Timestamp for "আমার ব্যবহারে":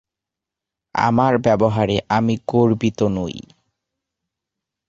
0.95-1.97